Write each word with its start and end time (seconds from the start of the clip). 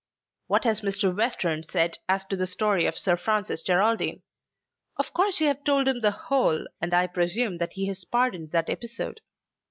"What 0.47 0.63
has 0.63 0.81
Mr. 0.81 1.15
Western 1.15 1.61
said 1.61 1.99
as 2.09 2.25
to 2.31 2.35
the 2.35 2.47
story 2.47 2.87
of 2.87 2.97
Sir 2.97 3.15
Francis 3.15 3.61
Geraldine? 3.61 4.23
Of 4.97 5.13
course 5.13 5.39
you 5.39 5.45
have 5.45 5.63
told 5.63 5.87
him 5.87 6.01
the 6.01 6.09
whole, 6.09 6.65
and 6.81 6.91
I 6.91 7.05
presume 7.05 7.59
that 7.59 7.73
he 7.73 7.85
has 7.85 8.03
pardoned 8.03 8.49
that 8.49 8.67
episode. 8.67 9.21